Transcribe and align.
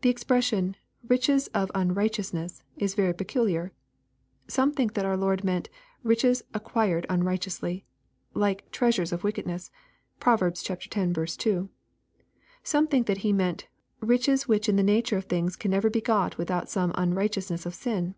The 0.00 0.08
expression," 0.10 0.74
riches 1.08 1.46
of 1.54 1.70
unrighteousness," 1.72 2.64
is 2.78 2.96
very 2.96 3.14
peculiar, 3.14 3.70
Some 4.48 4.72
think 4.74 4.94
that 4.94 5.04
our 5.04 5.16
Lord 5.16 5.44
meant" 5.44 5.70
riches 6.12 6.42
acquired 6.52 7.06
unrighteously,* 7.08 7.86
like" 8.34 8.68
treasures 8.72 9.12
of 9.12 9.22
wickedness." 9.22 9.70
(Prov. 10.18 10.42
x. 10.42 10.64
2.)— 10.64 11.68
Some 12.64 12.86
think 12.88 13.06
that 13.06 13.18
He 13.18 13.32
meant" 13.32 13.68
riches 14.00 14.48
which 14.48 14.68
in 14.68 14.74
the 14.74 14.82
nature 14.82 15.16
of 15.18 15.26
things 15.26 15.54
can 15.54 15.70
never 15.70 15.88
be 15.88 16.00
got 16.00 16.38
without 16.38 16.68
some 16.68 16.90
unrighteousness 16.96 17.64
of 17.64 17.72
sin." 17.76 18.16